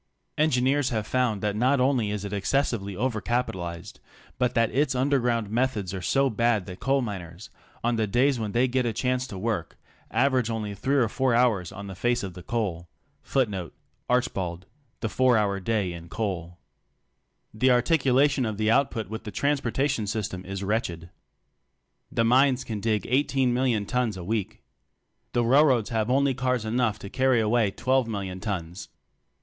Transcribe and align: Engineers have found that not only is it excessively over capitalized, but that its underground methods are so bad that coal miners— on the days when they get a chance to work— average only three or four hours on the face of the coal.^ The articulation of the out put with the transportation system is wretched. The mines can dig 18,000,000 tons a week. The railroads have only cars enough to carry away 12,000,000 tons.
Engineers 0.35 0.89
have 0.89 1.05
found 1.05 1.41
that 1.43 1.55
not 1.55 1.79
only 1.79 2.09
is 2.09 2.25
it 2.25 2.33
excessively 2.33 2.95
over 2.95 3.21
capitalized, 3.21 3.99
but 4.39 4.55
that 4.55 4.73
its 4.73 4.95
underground 4.95 5.51
methods 5.51 5.93
are 5.93 6.01
so 6.01 6.27
bad 6.27 6.65
that 6.65 6.79
coal 6.79 7.03
miners— 7.03 7.51
on 7.83 7.97
the 7.97 8.07
days 8.07 8.39
when 8.39 8.51
they 8.51 8.67
get 8.67 8.83
a 8.83 8.93
chance 8.93 9.27
to 9.27 9.37
work— 9.37 9.77
average 10.09 10.49
only 10.49 10.73
three 10.73 10.95
or 10.95 11.07
four 11.07 11.35
hours 11.35 11.71
on 11.71 11.85
the 11.85 11.93
face 11.93 12.23
of 12.23 12.33
the 12.33 12.41
coal.^ 12.41 12.89
The 17.53 17.71
articulation 17.85 18.45
of 18.47 18.57
the 18.57 18.71
out 18.71 18.89
put 18.89 19.07
with 19.07 19.23
the 19.23 19.31
transportation 19.31 20.07
system 20.07 20.43
is 20.47 20.63
wretched. 20.63 21.11
The 22.11 22.25
mines 22.25 22.63
can 22.63 22.79
dig 22.79 23.03
18,000,000 23.03 23.87
tons 23.87 24.17
a 24.17 24.23
week. 24.23 24.63
The 25.33 25.43
railroads 25.43 25.91
have 25.91 26.09
only 26.09 26.33
cars 26.33 26.65
enough 26.65 26.97
to 26.97 27.07
carry 27.11 27.39
away 27.39 27.69
12,000,000 27.69 28.41
tons. 28.41 28.89